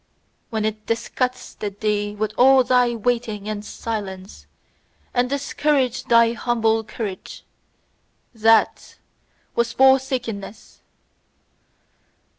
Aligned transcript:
When 0.49 0.65
it 0.65 0.87
disgusted 0.87 1.79
thee 1.79 2.15
with 2.15 2.33
all 2.35 2.63
thy 2.63 2.95
waiting 2.95 3.47
and 3.47 3.63
silence, 3.63 4.47
and 5.13 5.29
discouraged 5.29 6.09
thy 6.09 6.31
humble 6.33 6.83
courage: 6.83 7.43
THAT 8.33 8.95
was 9.53 9.73
forsakenness!" 9.73 10.79